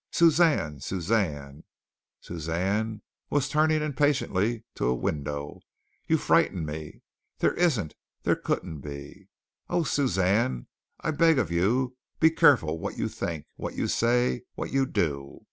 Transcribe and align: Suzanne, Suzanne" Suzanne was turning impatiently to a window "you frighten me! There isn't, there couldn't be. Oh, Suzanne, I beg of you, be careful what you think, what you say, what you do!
Suzanne, 0.09 0.79
Suzanne" 0.79 1.63
Suzanne 2.21 3.03
was 3.29 3.47
turning 3.47 3.83
impatiently 3.83 4.63
to 4.73 4.85
a 4.87 4.95
window 4.95 5.59
"you 6.07 6.17
frighten 6.17 6.65
me! 6.65 7.03
There 7.37 7.53
isn't, 7.53 7.93
there 8.23 8.35
couldn't 8.35 8.79
be. 8.79 9.27
Oh, 9.69 9.83
Suzanne, 9.83 10.65
I 11.01 11.11
beg 11.11 11.37
of 11.37 11.51
you, 11.51 11.97
be 12.19 12.31
careful 12.31 12.79
what 12.79 12.97
you 12.97 13.09
think, 13.09 13.45
what 13.57 13.75
you 13.75 13.87
say, 13.87 14.41
what 14.55 14.71
you 14.71 14.87
do! 14.87 15.39